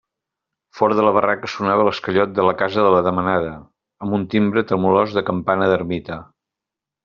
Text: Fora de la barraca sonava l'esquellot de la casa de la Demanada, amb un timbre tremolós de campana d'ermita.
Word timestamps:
Fora 0.77 0.95
de 0.99 1.03
la 1.07 1.11
barraca 1.17 1.49
sonava 1.55 1.83
l'esquellot 1.87 2.33
de 2.39 2.47
la 2.49 2.55
casa 2.63 2.87
de 2.87 2.95
la 2.95 3.03
Demanada, 3.09 3.53
amb 4.07 4.19
un 4.21 4.27
timbre 4.35 4.65
tremolós 4.73 5.15
de 5.19 5.27
campana 5.33 5.73
d'ermita. 5.75 6.23